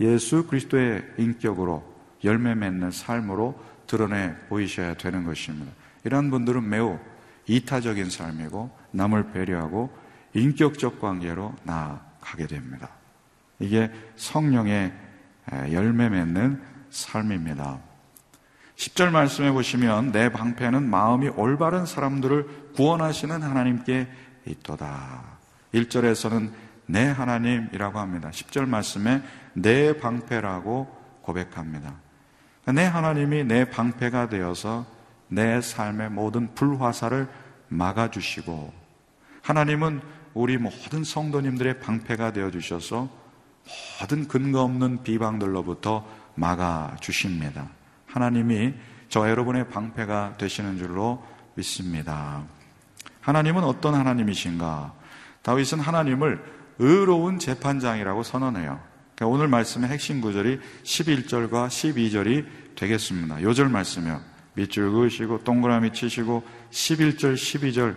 [0.00, 1.82] 예수 그리스도의 인격으로
[2.24, 5.72] 열매 맺는 삶으로 드러내 보이셔야 되는 것입니다.
[6.04, 6.98] 이러한 분들은 매우
[7.46, 9.94] 이타적인 삶이고 남을 배려하고
[10.34, 12.90] 인격적 관계로 나아가게 됩니다.
[13.58, 14.92] 이게 성령의
[15.72, 17.78] 열매 맺는 삶입니다.
[18.76, 24.08] 10절 말씀해 보시면 내 방패는 마음이 올바른 사람들을 구원하시는 하나님께
[24.46, 25.22] 있도다.
[25.74, 26.50] 1절에서는
[26.86, 28.30] 내 하나님이라고 합니다.
[28.30, 29.22] 10절 말씀에
[29.54, 30.86] 내 방패라고
[31.22, 31.94] 고백합니다.
[32.72, 34.86] 내 하나님이 내 방패가 되어서
[35.28, 37.28] 내 삶의 모든 불화살을
[37.68, 38.72] 막아주시고
[39.42, 40.00] 하나님은
[40.32, 43.08] 우리 모든 성도님들의 방패가 되어 주셔서
[44.00, 47.68] 모든 근거 없는 비방들로부터 막아주십니다.
[48.06, 48.74] 하나님이
[49.08, 52.42] 저 여러분의 방패가 되시는 줄로 믿습니다.
[53.20, 54.92] 하나님은 어떤 하나님이신가?
[55.42, 58.80] 다윗은 하나님을 의로운 재판장이라고 선언해요.
[59.14, 63.42] 그러니까 오늘 말씀의 핵심 구절이 11절과 12절이 되겠습니다.
[63.42, 64.20] 요절 말씀이요.
[64.54, 67.96] 밑줄 그으시고 동그라미 치시고 11절, 12절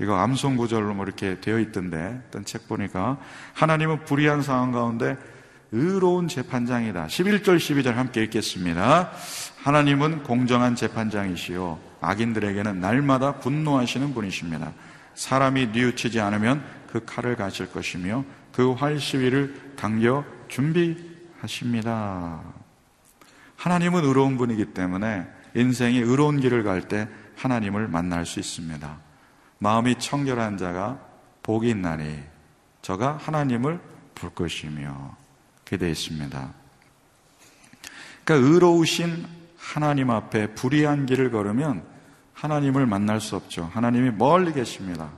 [0.00, 3.18] 이거 암송 구절로 뭐 이렇게 되어 있던데 어떤 책 보니까
[3.54, 5.16] 하나님은 불의한 상황 가운데
[5.72, 7.08] 의로운 재판장이다.
[7.08, 9.10] 11절, 12절 함께 읽겠습니다.
[9.62, 11.78] 하나님은 공정한 재판장이시요.
[12.00, 14.72] 악인들에게는 날마다 분노하시는 분이십니다.
[15.14, 22.42] 사람이 뉘우치지 않으면 그 칼을 가실 것이며 그 활 시위를 당겨 준비하십니다.
[23.56, 28.98] 하나님은 의로운 분이기 때문에 인생이 의로운 길을 갈 때 하나님을 만날 수 있습니다.
[29.58, 31.00] 마음이 청결한 자가
[31.42, 32.20] 복이 있나니
[32.82, 33.80] 저가 하나님을
[34.14, 35.16] 볼 것이며
[35.64, 36.52] 기대어 있습니다.
[38.24, 41.84] 그러니까 의로우신 하나님 앞에 불의한 길을 걸으면
[42.34, 43.70] 하나님을 만날 수 없죠.
[43.72, 45.10] 하나님이 멀리 계십니다.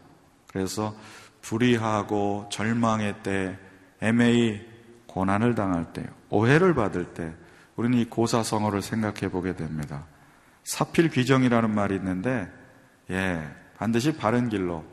[0.46, 0.94] 그래서
[1.42, 3.58] 불의하고 절망의 때,
[4.00, 4.60] 애매히
[5.06, 7.32] 고난을 당할 때, 오해를 받을 때,
[7.76, 10.04] 우리는 이 고사성어를 생각해 보게 됩니다.
[10.64, 12.48] 사필 귀정이라는 말이 있는데,
[13.10, 13.42] 예,
[13.76, 14.84] 반드시 바른 길로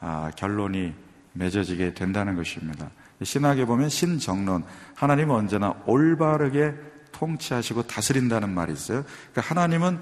[0.00, 0.94] 아, 결론이
[1.32, 2.90] 맺어지게 된다는 것입니다.
[3.22, 6.74] 신학에 보면 신정론, 하나님은 언제나 올바르게
[7.12, 9.04] 통치하시고 다스린다는 말이 있어요.
[9.32, 9.98] 그러니까 하나님은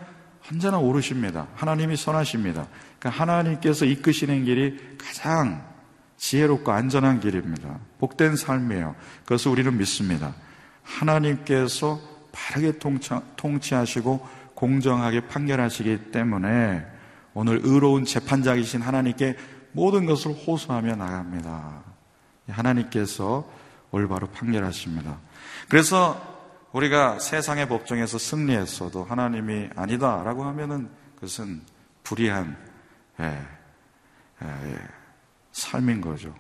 [0.51, 1.49] 언제나 오르십니다.
[1.55, 2.67] 하나님이 선하십니다.
[2.99, 5.76] 그러니까 하나님께서 이끄시는 길이 가장
[6.17, 7.79] 지혜롭고 안전한 길입니다.
[7.99, 8.95] 복된 삶이에요.
[9.25, 10.35] 그래서 우리는 믿습니다.
[10.83, 12.01] 하나님께서
[12.33, 12.79] 바르게
[13.37, 16.87] 통치하시고 공정하게 판결하시기 때문에
[17.35, 19.37] 오늘 의로운 재판장이신 하나님께
[19.73, 21.83] 모든 것을 호소하며 나갑니다.
[22.49, 23.47] 하나님께서
[23.91, 25.19] 올바로 판결하십니다.
[25.69, 26.37] 그래서
[26.73, 31.63] 우리가 세상의 법정에서 승리했어도 하나님이 아니다라고 하면은 그것은
[32.03, 32.57] 불의한
[33.21, 33.39] 예,
[34.43, 34.79] 예,
[35.57, 36.35] 삶인 거죠.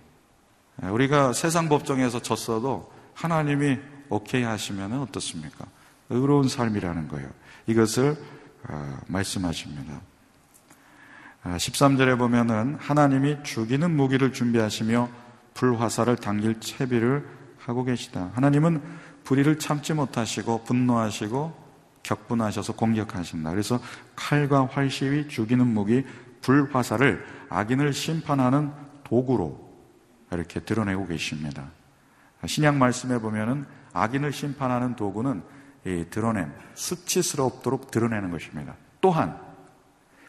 [0.83, 3.79] 예, 우리가 세상 법정에서 졌어도 하나님이
[4.11, 5.65] 오케이 하시면 어떻습니까?
[6.11, 7.29] 의로운 삶이라는 거예요.
[7.67, 8.17] 이것을
[8.69, 10.01] 어, 말씀하십니다.
[11.45, 15.09] 13절에 아, 보면은 하나님이 죽이는 무기를 준비하시며
[15.55, 17.27] 불화살을 당길 채비를
[17.59, 18.31] 하고 계시다.
[18.35, 18.83] 하나님은
[19.25, 21.67] 불의를 참지 못하시고 분노하시고
[22.03, 23.51] 격분하셔서 공격하신다.
[23.51, 23.81] 그래서
[24.15, 26.05] 칼과 활시위 죽이는 무기
[26.43, 29.65] 불화살을 악인을 심판하는 도구로
[30.33, 31.71] 이렇게 드러내고 계십니다.
[32.45, 35.43] 신약 말씀에 보면은 악인을 심판하는 도구는
[36.11, 38.75] 드러냄, 수치스럽도록 드러내는 것입니다.
[39.01, 39.41] 또한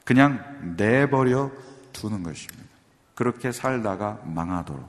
[0.05, 1.51] 그냥 내버려
[1.91, 2.63] 두는 것입니다.
[3.15, 4.87] 그렇게 살다가 망하도록.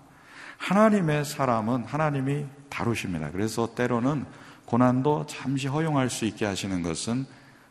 [0.58, 3.30] 하나님의 사람은 하나님이 다루십니다.
[3.30, 4.26] 그래서 때로는
[4.66, 7.24] 고난도 잠시 허용할 수 있게 하시는 것은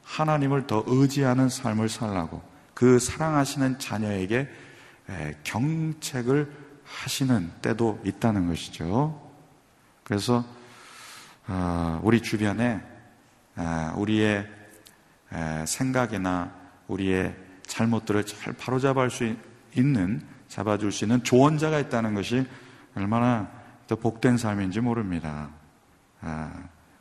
[0.04, 2.42] 하나님을 더 의지하는 삶을 살라고
[2.74, 4.50] 그 사랑하시는 자녀에게
[5.44, 6.52] 경책을
[6.84, 9.22] 하시는 때도 있다는 것이죠.
[10.04, 10.46] 그래서
[11.48, 12.82] 어, 우리 주변에
[13.96, 14.48] 우리의
[15.66, 16.54] 생각이나
[16.88, 17.36] 우리의
[17.66, 19.36] 잘못들을 잘 바로잡을 수
[19.76, 22.46] 있는 잡아줄 수 있는 조언자가 있다는 것이
[22.96, 23.50] 얼마나
[23.88, 25.50] 더 복된 삶인지 모릅니다.
[26.22, 26.52] 아,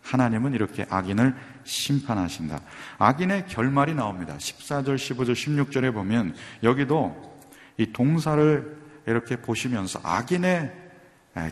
[0.02, 1.34] 하나님은 이렇게 악인을
[1.64, 2.60] 심판하신다.
[2.98, 4.36] 악인의 결말이 나옵니다.
[4.36, 7.35] 14절, 15절, 16절에 보면 여기도
[7.78, 10.72] 이 동사를 이렇게 보시면서 악인의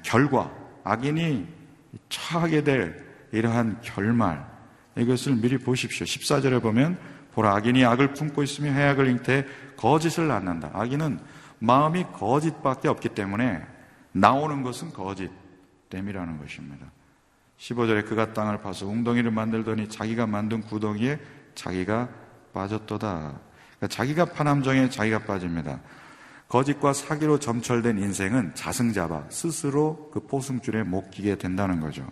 [0.02, 0.52] 결과,
[0.82, 1.46] 악인이
[2.08, 4.44] 처하게 될 이러한 결말,
[4.96, 6.06] 이것을 미리 보십시오.
[6.06, 6.98] 14절에 보면
[7.32, 9.44] 보라 악인이 악을 품고 있으며 해악을 잉태해
[9.76, 10.70] 거짓을 낳는다.
[10.72, 11.18] 악인은
[11.58, 13.60] 마음이 거짓밖에 없기 때문에
[14.12, 16.86] 나오는 것은 거짓됨이라는 것입니다.
[17.58, 21.18] 15절에 그가 땅을 파서 웅덩이를 만들더니 자기가 만든 구덩이에
[21.54, 22.08] 자기가
[22.52, 23.08] 빠졌도다.
[23.08, 25.80] 그러니까 자기가 파남정에 자기가 빠집니다.
[26.54, 32.06] 거짓과 사기로 점철된 인생은 자승자바 스스로 그 포승줄에 못 끼게 된다는 거죠.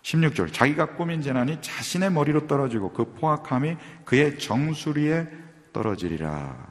[0.00, 5.28] 16절 자기가 꾸민 재난이 자신의 머리로 떨어지고 그 포악함이 그의 정수리에
[5.74, 6.68] 떨어지리라.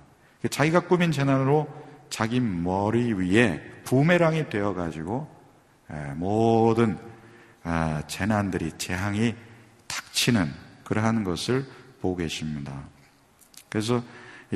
[0.50, 1.68] 자기가 꾸민 재난으로
[2.10, 5.30] 자기 머리 위에 부메랑이 되어 가지고
[6.16, 6.98] 모든
[7.62, 9.36] 아, 재난들이 재앙이
[9.86, 10.52] 닥치는
[10.86, 11.68] 그러한 것을
[12.02, 12.82] 보고 계십니다.
[13.70, 14.02] 그래서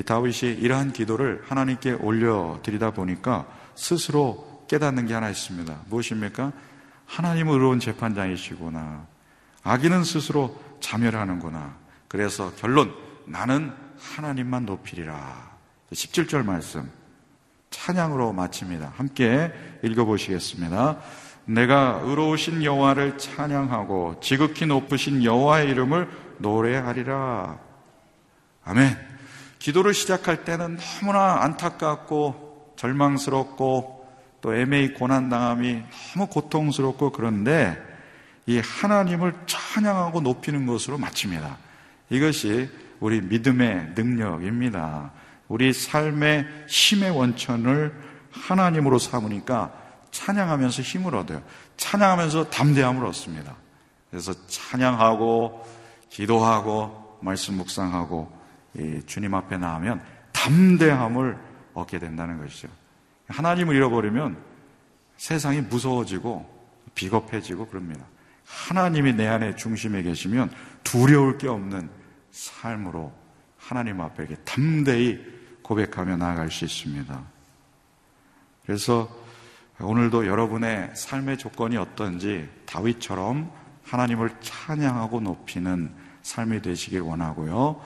[0.01, 5.81] 다윗이 이러한 기도를 하나님께 올려드리다 보니까 스스로 깨닫는 게 하나 있습니다.
[5.89, 6.51] 무엇입니까?
[7.05, 9.05] 하나님은 의로운 재판장이시구나.
[9.63, 11.75] 악인은 스스로 자멸하는구나.
[12.07, 12.93] 그래서 결론,
[13.25, 15.51] 나는 하나님만 높이리라.
[15.91, 16.89] 17절 말씀.
[17.69, 18.93] 찬양으로 마칩니다.
[18.95, 19.51] 함께
[19.83, 20.99] 읽어보시겠습니다.
[21.45, 27.59] 내가 의로우신 여호와를 찬양하고 지극히 높으신 여호와의 이름을 노래하리라.
[28.65, 29.12] 아멘.
[29.63, 34.05] 기도를 시작할 때는 너무나 안타깝고 절망스럽고
[34.41, 35.83] 또 애매히 고난당함이
[36.13, 37.81] 너무 고통스럽고 그런데
[38.45, 41.57] 이 하나님을 찬양하고 높이는 것으로 마칩니다.
[42.09, 45.11] 이것이 우리 믿음의 능력입니다.
[45.47, 47.93] 우리 삶의 힘의 원천을
[48.31, 49.71] 하나님으로 삼으니까
[50.11, 51.41] 찬양하면서 힘을 얻어요.
[51.77, 53.55] 찬양하면서 담대함을 얻습니다.
[54.11, 55.65] 그래서 찬양하고
[56.09, 58.42] 기도하고 말씀 묵상하고
[59.05, 60.01] 주님 앞에 나오면
[60.31, 61.37] 담대함을
[61.73, 62.67] 얻게 된다는 것이죠.
[63.27, 64.37] 하나님을 잃어버리면
[65.17, 66.51] 세상이 무서워지고
[66.95, 68.05] 비겁해지고 그럽니다.
[68.45, 70.51] 하나님이 내 안에 중심에 계시면
[70.83, 71.89] 두려울 게 없는
[72.31, 73.13] 삶으로
[73.57, 75.19] 하나님 앞에 담대히
[75.61, 77.21] 고백하며 나아갈 수 있습니다.
[78.65, 79.09] 그래서
[79.79, 83.51] 오늘도 여러분의 삶의 조건이 어떤지 다윗처럼
[83.83, 87.81] 하나님을 찬양하고 높이는 삶이 되시길 원하고요.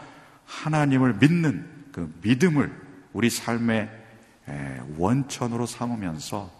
[0.47, 2.71] 하나님을 믿는 그 믿음을
[3.13, 3.89] 우리 삶의
[4.97, 6.51] 원천으로 삼으면서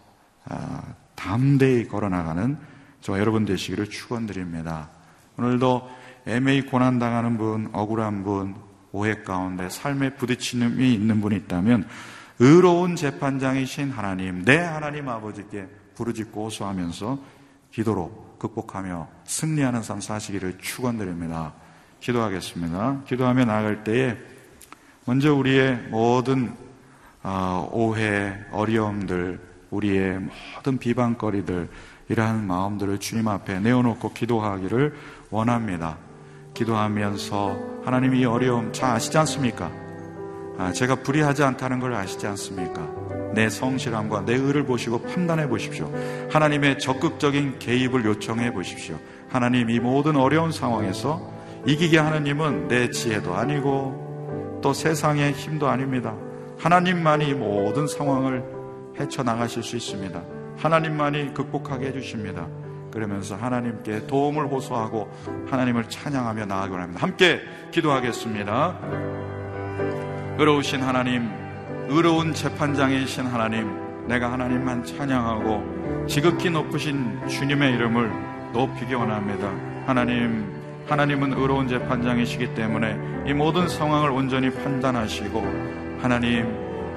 [0.45, 0.83] 아,
[1.15, 2.57] 담대히 걸어나가는
[3.01, 4.89] 저 여러분 되시기를 축원드립니다.
[5.37, 5.89] 오늘도
[6.25, 8.55] 애매히 고난당하는 분, 억울한 분,
[8.91, 11.87] 오해 가운데 삶에 부딪힘이 있는 분이 있다면
[12.39, 17.19] 의로운 재판장이신 하나님, 내 하나님 아버지께 부르짖고 호소하면서
[17.71, 21.53] 기도로 극복하며 승리하는 삶 사시기를 축원드립니다.
[21.99, 23.03] 기도하겠습니다.
[23.07, 24.17] 기도하며 나아갈 때에
[25.05, 26.53] 먼저 우리의 모든
[27.23, 29.39] 아, 오해, 어려움들,
[29.71, 30.19] 우리의
[30.55, 31.67] 모든 비방거리들
[32.09, 34.95] 이러한 마음들을 주님 앞에 내어놓고 기도하기를
[35.29, 35.97] 원합니다.
[36.53, 39.71] 기도하면서 하나님 이 어려움 잘 아시지 않습니까?
[40.57, 42.87] 아, 제가 불의하지 않다는 걸 아시지 않습니까?
[43.33, 45.91] 내 성실함과 내 의를 보시고 판단해 보십시오.
[46.31, 48.97] 하나님의 적극적인 개입을 요청해 보십시오.
[49.29, 51.36] 하나님 이 모든 어려운 상황에서
[51.67, 56.15] 이기게 하나님은 내 지혜도 아니고 또 세상의 힘도 아닙니다.
[56.57, 58.41] 하나님만이 모든 상황을
[58.97, 60.23] 헤쳐나가실 수 있습니다.
[60.57, 62.47] 하나님만이 극복하게 해주십니다.
[62.89, 65.11] 그러면서 하나님께 도움을 호소하고
[65.49, 67.03] 하나님을 찬양하며 나아가곤 합니다.
[67.03, 67.41] 함께
[67.71, 68.79] 기도하겠습니다.
[70.39, 71.29] 의로우신 하나님,
[71.89, 78.09] 의로운 재판장이신 하나님, 내가 하나님만 찬양하고 지극히 높으신 주님의 이름을
[78.53, 79.51] 높이기 원합니다.
[79.85, 80.56] 하나님,
[80.87, 86.47] 하나님은 의로운 재판장이시기 때문에 이 모든 상황을 온전히 판단하시고 하나님,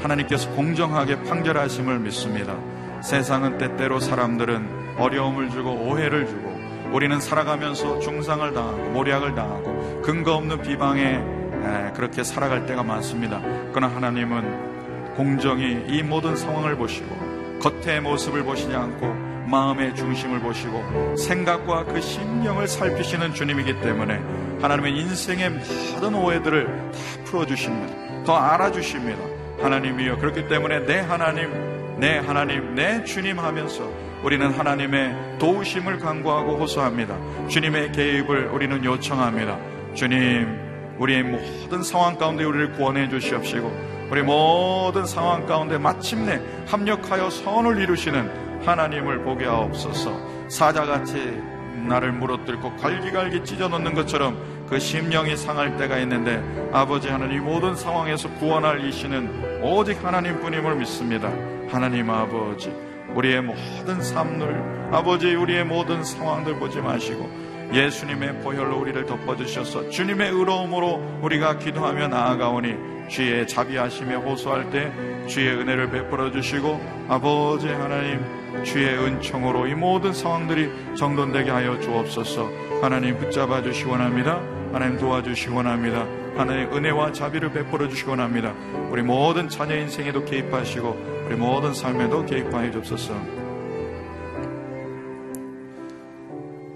[0.01, 2.57] 하나님께서 공정하게 판결하심을 믿습니다.
[3.03, 6.51] 세상은 때때로 사람들은 어려움을 주고 오해를 주고
[6.93, 13.41] 우리는 살아가면서 중상을 당하고 모략을 당하고 근거 없는 비방에 예, 그렇게 살아갈 때가 많습니다.
[13.73, 19.20] 그러나 하나님은 공정히 이 모든 상황을 보시고 겉의 모습을 보시지 않고
[19.51, 24.21] 마음의 중심을 보시고 생각과 그 심령을 살피시는 주님이기 때문에
[24.63, 28.25] 하나님의 인생의 모든 오해들을 다 풀어주십니다.
[28.25, 29.19] 더 알아주십니다.
[29.61, 31.51] 하나님이여 그렇기 때문에 내 하나님,
[31.99, 33.91] 내 하나님, 내 주님 하면서
[34.23, 37.17] 우리는 하나님의 도우심을 간구하고 호소합니다.
[37.49, 39.59] 주님의 개입을 우리는 요청합니다.
[39.95, 47.81] 주님, 우리의 모든 상황 가운데 우리를 구원해 주시옵시고 우리 모든 상황 가운데 마침내 합력하여 선을
[47.81, 50.49] 이루시는 하나님을 보게 하옵소서.
[50.49, 51.41] 사자같이
[51.89, 54.37] 나를 물어뜯고 갈기갈기 찢어놓는 것처럼
[54.69, 56.43] 그 심령이 상할 때가 있는데
[56.73, 61.31] 아버지 하나님 모든 상황에서 구원할 이시는 오직 하나님뿐임을 믿습니다.
[61.69, 62.73] 하나님 아버지
[63.15, 71.21] 우리의 모든 삶을 아버지 우리의 모든 상황들 보지 마시고 예수님의 보혈로 우리를 덮어주셔서 주님의 의로움으로
[71.23, 74.93] 우리가 기도하며 나아가오니 주의 자비하심에 호소할 때
[75.27, 82.49] 주의 은혜를 베풀어 주시고 아버지 하나님 주의 은총으로 이 모든 상황들이 정돈되게 하여 주옵소서.
[82.83, 84.41] 하나님 붙잡아 주시 원합니다.
[84.73, 86.07] 하나님 도와주시 원합니다.
[86.37, 88.55] 하나님 은혜와 자비를 베풀어 주시 원합니다.
[88.91, 93.40] 우리 모든 자녀 인생에도 개입하시고 우리 모든 삶에도 개입하여 주옵소서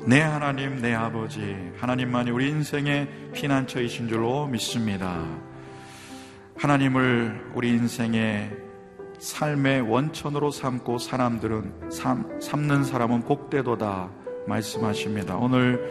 [0.06, 5.24] 내 하나님, 내 아버지, 하나님만이 우리 인생의 피난처이신 줄로 믿습니다.
[6.58, 8.50] 하나님을 우리 인생의
[9.18, 14.10] 삶의 원천으로 삼고 사람들은 삼, 삼는 사람은 복되도다
[14.46, 15.36] 말씀하십니다.
[15.36, 15.90] 오늘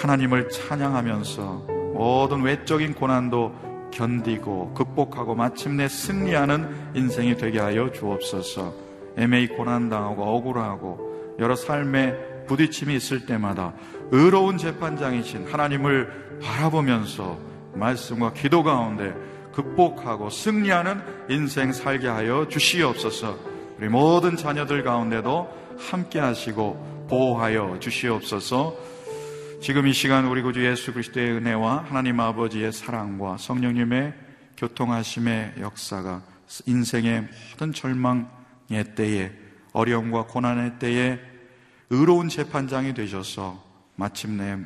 [0.00, 8.72] 하나님을 찬양하면서 모든 외적인 고난도 견디고 극복하고 마침내 승리하는 인생이 되게 하여 주옵소서.
[9.16, 13.72] 애매히 고난당하고 억울하고 여러 삶의 부딪힘이 있을 때마다
[14.10, 17.38] 의로운 재판장이신 하나님을 바라보면서
[17.74, 19.14] 말씀과 기도 가운데
[19.52, 23.38] 극복하고 승리하는 인생 살게 하여 주시옵소서.
[23.78, 28.74] 우리 모든 자녀들 가운데도 함께 하시고 보호하여 주시옵소서.
[29.60, 34.14] 지금 이 시간 우리 구주 예수 그리스도의 은혜와 하나님 아버지의 사랑과 성령님의
[34.56, 36.22] 교통하심의 역사가
[36.66, 39.32] 인생의 모든 절망의 때에
[39.72, 41.18] 어려움과 고난의 때에
[41.90, 43.62] 의로운 재판장이 되셔서
[43.96, 44.56] 마침내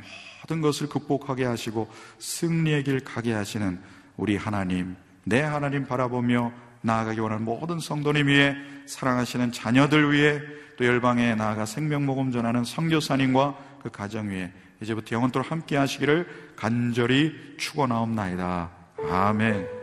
[0.41, 3.79] 모든 것을 극복하게 하시고 승리의 길 가게 하시는
[4.17, 6.51] 우리 하나님, 내 하나님 바라보며
[6.81, 8.55] 나아가기 원하는 모든 성도님 위해
[8.85, 10.41] 사랑하시는 자녀들 위해
[10.77, 14.51] 또 열방에 나아가 생명모금 전하는 성교사님과 그 가정 위에
[14.81, 18.69] 이제부터 영원토록 함께 하시기를 간절히 축원하옵나이다.
[19.09, 19.82] 아멘.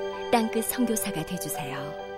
[0.31, 2.10] 땅끝 성교사가 되주세요